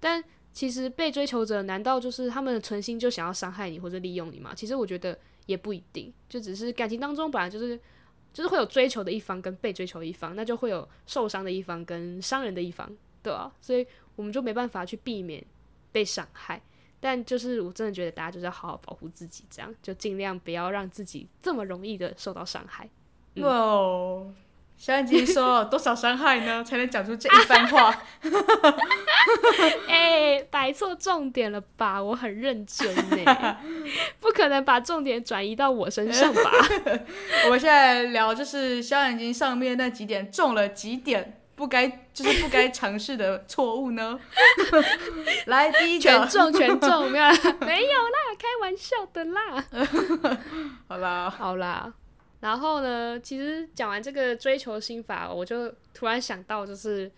[0.00, 4.54] 但其实被追求者难道就是他们的存心就想要伤害你或者利用你吗？
[4.54, 7.78] 其实我觉得也不一定，就只是感情当中本来就是。
[8.30, 12.88] 就是会有追求的一方跟被追求一方，那就会有受伤的一方跟伤人的一方，
[13.22, 13.84] 对啊，所以
[14.16, 15.44] 我们就没办法去避免
[15.90, 16.62] 被伤害。
[17.00, 22.88] 但就是我真的觉得大家就是要好好保护自己，这样就尽量不要让自己这么容易的受到伤害。
[23.36, 24.32] 哇、嗯，wow,
[24.76, 26.62] 小眼睛说 多少伤害呢？
[26.64, 28.02] 才能讲出这一番话？
[29.88, 32.02] 哎、欸，摆错重点了吧？
[32.02, 33.58] 我很认真呢，
[34.20, 36.50] 不可能把重点转移到我身上吧？
[37.44, 44.18] 我们现在聊就是小眼睛上面那几点中了几点不该就是不该尝试的错误呢？
[45.46, 49.64] 来，第一全中全中，没有啦，没有啦，开玩笑的啦。
[50.86, 51.92] 好啦，好啦。
[52.38, 57.10] 然后呢，其实讲完这个追求心法，我就突然想到就是。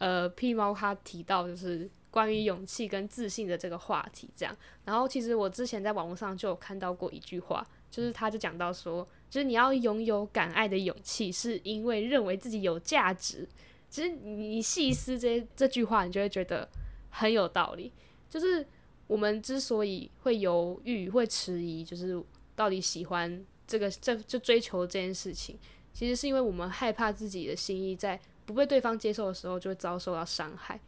[0.00, 4.56] 呃，屁猫他提到就是关于勇气跟自信的这个话题，这样。
[4.84, 13.44] 然后其实我之前在网络上就有看到过一句话，就是他就讲到说，就是你要拥有敢爱的勇气，是因为认为自己有价值。
[13.88, 16.68] 其实你细思这这句话，你就会觉得
[17.10, 17.92] 很有道理。
[18.28, 18.66] 就是
[19.06, 22.22] 我们之所以会犹豫、会迟疑，就是
[22.54, 25.58] 到底喜欢这个这就追求这件事情，
[25.92, 28.20] 其实是因为我们害怕自己的心意在。
[28.48, 30.80] 不被对方接受的时候，就会遭受到伤害。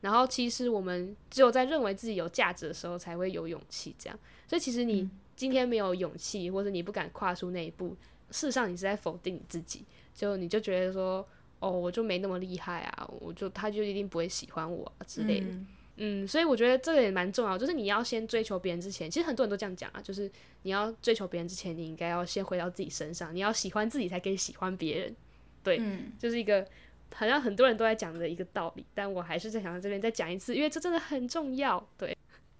[0.00, 3.92] 然后，其实我们只有在认为自己有价值的时候，才会有勇气。
[3.98, 4.16] 这样，
[4.46, 7.88] 所以其实你今天没有勇气，或者你不敢跨出那一步，
[8.30, 9.84] 事实上你是在否定你自己。
[10.14, 11.26] 就你就觉得说，
[11.60, 15.46] 哦，我就没那么厉害啊，我就他就一定不会喜欢我啊之类的。
[15.46, 15.66] 嗯，
[15.96, 20.30] 嗯，所以我觉得这个也蛮重要，就是你要先追求别人之前，其实很多人都这样讲啊，就是
[20.62, 25.16] 你要追求别人之前，你应该要先回到自己身上，你要喜欢自己才可以喜欢别人。
[25.62, 26.66] 对，嗯，就是一个。
[27.14, 31.82] 好像很多人都在讲的一个道理，但我还是在想在这边再讲一次，因为这真的很重要。
[31.96, 32.14] 对，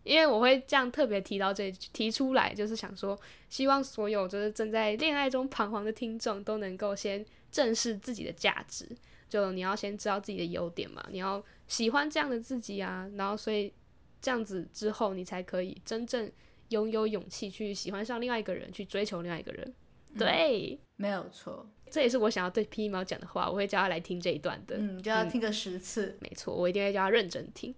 [0.05, 3.17] 因为我会这样特别提到这提出来，就是想说，
[3.51, 8.89] 希望所有就是正在恋爱中彷徨的听众都能够先正视自己的价值。
[9.29, 13.71] 就你要先知道自己的优点嘛，你要喜欢这样的自己啊，然后所以
[14.23, 16.31] 这样子之后，你才可以真正
[16.71, 19.75] 拥有勇气去喜欢上另外一个人，去追求另外一个人。
[20.17, 21.69] 对，嗯，没有错。
[21.91, 24.77] 这也是我想要对皮猫讲的话，我会叫他来听这一段的。
[24.79, 26.07] 嗯，叫他听个十次。
[26.07, 27.75] 嗯，没错，我一定会叫他认真听。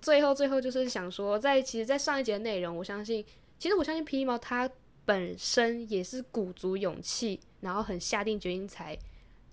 [0.00, 3.24] 最后，最后就是想说，在其实，在上一节的内容，我相信，
[3.58, 4.70] 其实我相信皮猫他
[5.04, 8.98] 本身也是鼓足勇气，然后很下定决心，才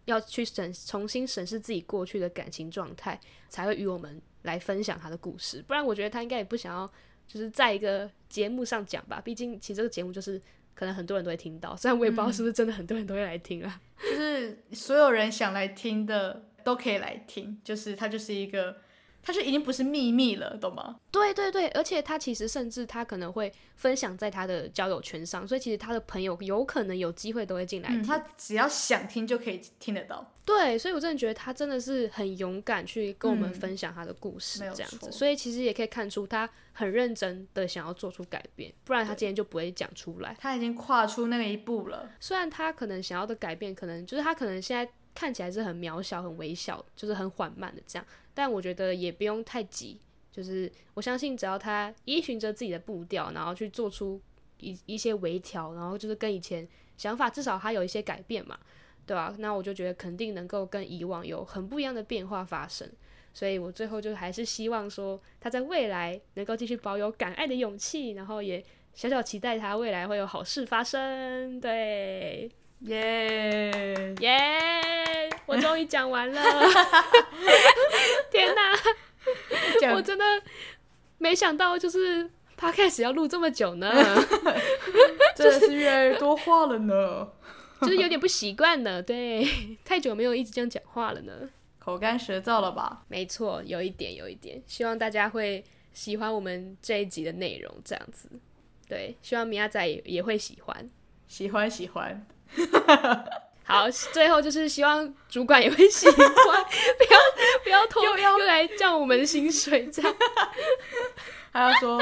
[0.05, 5.63] 要去审重新审视自己过去的感情状态，才会与我们来分享他的故事。
[5.67, 6.91] 不然，我觉得他应该也不想要，
[7.27, 9.21] 就是在一个节目上讲吧。
[9.23, 10.41] 毕竟，其实这个节目就是。
[10.73, 13.79] 可能很多人都会听到，虽然我也不知道是不是真的很多人都会来听啊。
[13.97, 18.77] 嗯， 就是所有人想来听的都可以来听，就是他就是一个。
[19.23, 20.99] 他就已经不是秘密了，懂吗？
[21.11, 28.01] 对对对，而且他其实甚至他可能会分享在他的交友圈上，所以其实他的朋友有可能有机会都会进来听。
[28.01, 30.33] 嗯，他只要想听就可以听得到。
[30.43, 34.99] 对，所以我真的觉得他真的是很勇敢去跟我们分享他的故事，这样子。
[35.03, 40.35] 嗯，所以其实也可以看出他很认真的想要做出改变，不然他今天就不会讲出来。
[40.39, 42.09] 他已经跨出那一步了。
[42.19, 48.05] 虽然他可能想要的改变，可能就是他可能现在看起来是很渺小、很微小，就是很缓慢的这样。
[48.33, 49.99] 但我觉得也不用太急，
[50.31, 54.19] 就是我相信只要他依循着自己的步调，然后去做出
[54.59, 56.67] 一一些微调，然后就是跟以前
[56.97, 58.57] 想法至少他有一些改变嘛，
[59.05, 59.35] 对吧、啊？
[59.39, 62.89] 那我就觉得肯定能够跟以往有很不一样的变化发生。
[63.33, 68.61] 所以我最后就还是希望说，他在未来能够继续保有敢爱的勇气，然后也
[68.93, 71.57] 小小期待他未来会有好事发生。
[71.61, 72.51] 对，
[72.81, 75.29] 耶耶！
[75.45, 76.41] 我终于讲完了，
[78.31, 78.77] 天哪！
[79.79, 80.25] 讲我真的
[81.17, 83.91] 没想到，就是 Podcast 要录这么久呢，
[85.35, 87.31] 真的是越来越多话了呢，
[87.81, 89.01] 就是有点不习惯呢。
[89.01, 89.47] 对，
[89.85, 91.33] 太久没有一直这样讲话了呢。
[91.79, 93.03] 口干舌燥了吧？
[93.07, 94.61] 没错，有一点，有一点。
[94.67, 98.29] 希望大家会喜欢我们这一集的内容，这样子。
[98.87, 100.89] 对，希望米亚仔也，也会喜欢，
[101.27, 102.25] 喜欢喜欢。
[103.71, 107.17] 好，最后就是希望主管也会喜欢，不要
[107.63, 110.13] 不要偷又要又来降我们的薪水，这样。
[111.53, 112.01] 还要说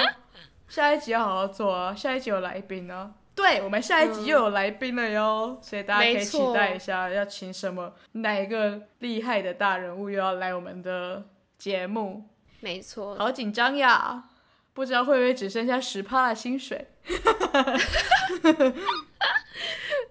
[0.68, 3.14] 下一集要好好做啊，下一集有来宾呢。
[3.36, 11.24] 对，我们下一集又有来宾了哟，嗯、所以大家可以期待一下，要请什么哪一个厉害的大人物又要来我们的
[11.58, 12.28] 节目。
[12.60, 14.26] 没错，好紧张呀，
[14.74, 16.88] 不知道会不会只剩下十趴的薪水。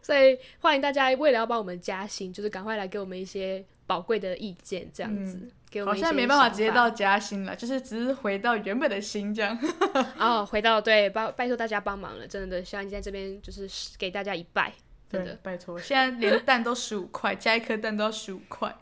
[0.09, 5.37] 所以欢迎大家为了要帮我们加薪，就是赶快来给我们一些宝贵的意见，这样子。
[5.37, 5.51] 嗯
[5.85, 9.59] 好像没办法直接到加薪了，就是只是回到原本的薪这样。
[10.19, 14.73] 哦，回到对，拜拜托大家帮忙了，真的，希望你在这边就是给大家一拜，
[15.11, 15.79] 真的拜托。
[15.79, 18.75] 现在连蛋都十五块，加一颗蛋都要十五块，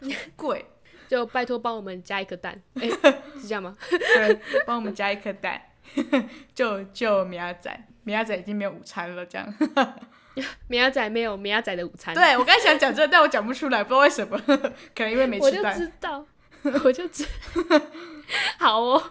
[0.34, 0.64] 贵，
[1.08, 3.76] 就拜托帮我们加一颗蛋，哎、欸，是这样吗？
[3.90, 5.60] 对，帮我们加一颗蛋，
[6.54, 9.54] 就就米亚仔，米亚仔已经没有午餐了，这样。
[10.68, 12.14] 米亚仔没有米亚仔的午餐。
[12.14, 14.38] 对，我刚才想讲这个，但我讲不出来，不知道为什么，
[14.94, 15.72] 可能因为没吃饭。
[15.72, 16.26] 我就知道，
[16.84, 17.26] 我就知。
[18.58, 19.02] 好哦，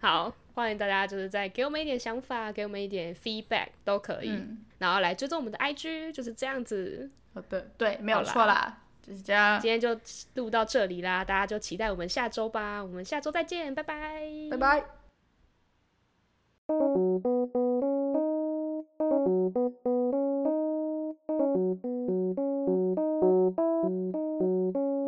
[0.00, 7.10] 好，欢迎大家就是再给我们一点想法，给我们一点 feedback 都可以，嗯、然后来追踪我们的 IG，就是这样子。
[7.34, 9.58] 好的，对，没有错啦，就是这样。
[9.60, 9.98] 今天就
[10.34, 12.80] 录到这里啦，大家就期待我们下周吧。
[12.82, 14.84] 我们下周再见，拜拜，拜拜。
[18.98, 19.54] Thank
[24.76, 25.03] you.